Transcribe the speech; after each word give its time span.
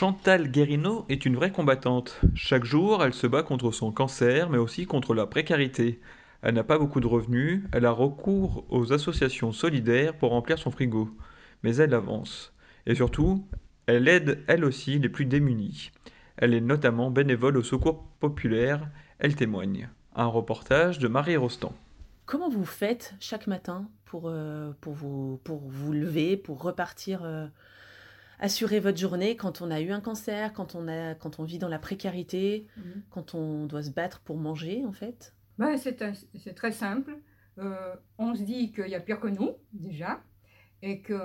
Chantal 0.00 0.50
Guérino 0.50 1.04
est 1.10 1.26
une 1.26 1.36
vraie 1.36 1.52
combattante. 1.52 2.22
Chaque 2.34 2.64
jour, 2.64 3.04
elle 3.04 3.12
se 3.12 3.26
bat 3.26 3.42
contre 3.42 3.70
son 3.70 3.92
cancer, 3.92 4.48
mais 4.48 4.56
aussi 4.56 4.86
contre 4.86 5.12
la 5.12 5.26
précarité. 5.26 6.00
Elle 6.40 6.54
n'a 6.54 6.64
pas 6.64 6.78
beaucoup 6.78 7.00
de 7.00 7.06
revenus, 7.06 7.64
elle 7.70 7.84
a 7.84 7.90
recours 7.90 8.64
aux 8.70 8.94
associations 8.94 9.52
solidaires 9.52 10.16
pour 10.16 10.30
remplir 10.30 10.58
son 10.58 10.70
frigo. 10.70 11.10
Mais 11.62 11.76
elle 11.76 11.92
avance. 11.92 12.54
Et 12.86 12.94
surtout, 12.94 13.46
elle 13.84 14.08
aide 14.08 14.42
elle 14.46 14.64
aussi 14.64 14.98
les 14.98 15.10
plus 15.10 15.26
démunis. 15.26 15.90
Elle 16.38 16.54
est 16.54 16.62
notamment 16.62 17.10
bénévole 17.10 17.58
au 17.58 17.62
secours 17.62 18.02
populaire, 18.20 18.88
elle 19.18 19.36
témoigne. 19.36 19.90
Un 20.16 20.28
reportage 20.28 20.98
de 20.98 21.08
Marie 21.08 21.36
Rostand. 21.36 21.74
Comment 22.24 22.48
vous 22.48 22.64
faites 22.64 23.14
chaque 23.20 23.46
matin 23.46 23.86
pour, 24.06 24.28
euh, 24.28 24.72
pour, 24.80 24.94
vous, 24.94 25.42
pour 25.44 25.60
vous 25.68 25.92
lever, 25.92 26.38
pour 26.38 26.62
repartir 26.62 27.20
euh, 27.22 27.48
assurer 28.40 28.80
votre 28.80 28.98
journée 28.98 29.36
quand 29.36 29.60
on 29.62 29.70
a 29.70 29.80
eu 29.80 29.90
un 29.92 30.00
cancer, 30.00 30.52
quand 30.52 30.74
on, 30.74 30.88
a, 30.88 31.14
quand 31.14 31.38
on 31.38 31.44
vit 31.44 31.58
dans 31.58 31.68
la 31.68 31.78
précarité, 31.78 32.66
Mhm. 32.76 33.02
quand 33.10 33.34
on 33.34 33.66
doit 33.66 33.82
se 33.82 33.90
battre 33.90 34.20
pour 34.20 34.36
manger, 34.36 34.84
en 34.84 34.92
fait 34.92 35.34
Ben, 35.58 35.76
c'est 35.76 36.54
très 36.54 36.72
simple. 36.72 37.16
Euh, 37.58 37.94
on 38.18 38.34
se 38.34 38.42
dit 38.42 38.72
qu'il 38.72 38.88
y 38.88 38.94
a 38.94 39.00
pire 39.00 39.20
que 39.20 39.28
nous, 39.28 39.50
déjà, 39.72 40.22
et 40.82 41.02
qu'il 41.02 41.18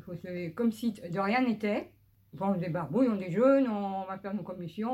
faut 0.00 0.14
se 0.16 0.26
lever 0.26 0.52
comme 0.54 0.72
si 0.72 0.92
de 0.92 1.20
rien 1.20 1.42
n'était. 1.42 1.92
On 2.40 2.54
se 2.54 2.58
débarbouille, 2.60 3.08
on 3.08 3.16
déjeune, 3.16 3.68
on 3.68 4.06
va 4.06 4.16
faire 4.18 4.32
nos 4.32 4.42
commissions, 4.42 4.90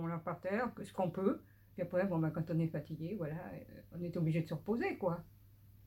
on 0.00 0.06
leur 0.06 0.22
par 0.22 0.40
terre, 0.40 0.72
ce 0.82 0.90
qu'on 0.94 1.10
peut. 1.10 1.42
Puis 1.74 1.82
après, 1.82 2.06
bon, 2.06 2.18
ben, 2.18 2.30
quand 2.30 2.50
on 2.50 2.58
est 2.58 2.68
fatigué, 2.68 3.14
voilà, 3.18 3.34
euh, 3.34 3.80
on 3.98 4.02
est 4.02 4.16
obligé 4.16 4.40
de 4.40 4.48
se 4.48 4.54
reposer, 4.54 4.96
quoi. 4.96 5.22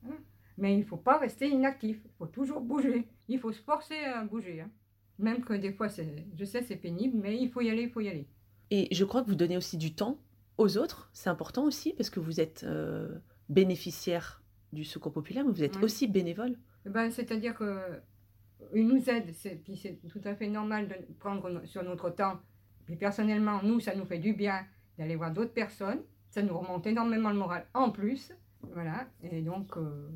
Hein? 0.06 0.16
Mais 0.56 0.74
il 0.74 0.80
ne 0.80 0.84
faut 0.84 0.96
pas 0.96 1.18
rester 1.18 1.48
inactif, 1.48 2.00
il 2.04 2.10
faut 2.16 2.26
toujours 2.28 2.60
bouger. 2.60 3.08
Il 3.26 3.40
faut 3.40 3.50
se 3.50 3.60
forcer 3.60 3.96
à 4.04 4.22
bouger. 4.24 4.60
hein. 4.60 4.70
Même 5.18 5.44
que 5.44 5.54
des 5.54 5.72
fois, 5.72 5.88
je 5.88 6.44
sais, 6.44 6.62
c'est 6.62 6.76
pénible, 6.76 7.18
mais 7.20 7.38
il 7.38 7.50
faut 7.50 7.60
y 7.60 7.70
aller, 7.70 7.82
il 7.82 7.90
faut 7.90 8.00
y 8.00 8.08
aller. 8.08 8.26
Et 8.70 8.88
je 8.92 9.04
crois 9.04 9.22
que 9.22 9.28
vous 9.28 9.36
donnez 9.36 9.56
aussi 9.56 9.76
du 9.76 9.94
temps 9.94 10.18
aux 10.58 10.76
autres. 10.76 11.10
C'est 11.12 11.30
important 11.30 11.64
aussi 11.64 11.92
parce 11.92 12.10
que 12.10 12.20
vous 12.20 12.40
êtes 12.40 12.64
euh, 12.64 13.08
bénéficiaire 13.48 14.42
du 14.72 14.84
secours 14.84 15.12
populaire, 15.12 15.44
mais 15.44 15.52
vous 15.52 15.62
êtes 15.62 15.82
aussi 15.82 16.08
bénévole. 16.08 16.56
Eh 16.86 16.90
ben, 16.90 17.10
C'est-à-dire 17.10 17.56
qu'ils 17.56 18.86
nous 18.86 19.08
aident, 19.08 19.32
puis 19.62 19.76
c'est 19.76 20.00
tout 20.08 20.20
à 20.24 20.34
fait 20.34 20.48
normal 20.48 20.88
de 20.88 21.14
prendre 21.18 21.64
sur 21.64 21.82
notre 21.84 22.10
temps. 22.10 22.40
Puis 22.86 22.96
personnellement, 22.96 23.62
nous, 23.62 23.80
ça 23.80 23.94
nous 23.94 24.04
fait 24.04 24.18
du 24.18 24.34
bien 24.34 24.66
d'aller 24.98 25.16
voir 25.16 25.32
d'autres 25.32 25.52
personnes. 25.52 26.00
Ça 26.30 26.42
nous 26.42 26.58
remonte 26.58 26.86
énormément 26.86 27.30
le 27.30 27.36
moral 27.36 27.66
en 27.74 27.90
plus. 27.90 28.32
Voilà, 28.72 29.06
et 29.22 29.42
donc, 29.42 29.76
euh, 29.76 30.08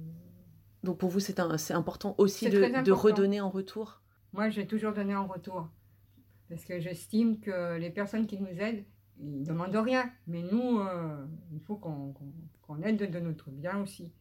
Donc 0.82 0.98
pour 0.98 1.10
vous, 1.10 1.20
c'est 1.20 1.38
important 1.70 2.14
aussi 2.19 2.48
de, 2.48 2.91
redonner 2.92 3.41
en 3.41 3.50
retour. 3.50 4.00
Moi, 4.32 4.50
j'ai 4.50 4.66
toujours 4.66 4.92
donné 4.92 5.14
en 5.14 5.26
retour. 5.26 5.68
Parce 6.48 6.64
que 6.64 6.80
j'estime 6.80 7.40
que 7.40 7.76
les 7.78 7.91
personnes 7.91 8.26
qui 8.26 8.38
nous 8.38 8.60
aident, 8.60 8.84
ils 9.20 9.41
ne 9.41 9.44
demandent 9.44 9.76
rien. 9.76 10.10
Mais 10.26 10.42
nous, 10.42 10.80
euh, 10.80 11.26
il 11.53 11.60
faut 11.60 11.76
qu'on 11.76 12.82
aide 12.82 13.10
de 13.10 13.20
notre 13.20 13.50
bien 13.50 13.78
aussi. 13.82 14.12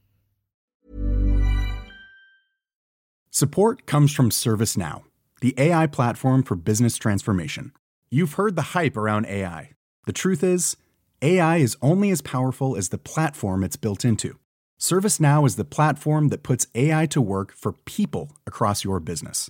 Support 3.30 3.86
comes 3.86 4.12
from 4.12 4.32
ServiceNow, 4.32 5.04
the 5.42 5.54
AI 5.60 5.86
platform 5.86 6.42
for 6.42 6.56
business 6.56 6.98
transformation. 6.98 7.72
You've 8.10 8.34
heard 8.34 8.56
the 8.56 8.74
hype 8.74 8.98
around 8.98 9.28
AI. 9.28 9.74
The 10.08 10.14
truth 10.14 10.44
is, 10.44 10.76
AI 11.22 11.58
is 11.58 11.78
only 11.82 12.10
as 12.10 12.22
powerful 12.22 12.76
as 12.76 12.90
the 12.90 12.98
platform 12.98 13.64
it's 13.64 13.76
built 13.76 14.04
into. 14.04 14.40
ServiceNow 14.80 15.46
is 15.46 15.56
the 15.56 15.66
platform 15.66 16.30
that 16.30 16.44
puts 16.44 16.68
AI 16.74 17.06
to 17.08 17.22
work 17.22 17.52
for 17.52 17.74
people 17.74 18.32
across 18.46 18.84
your 18.84 19.00
business, 19.00 19.50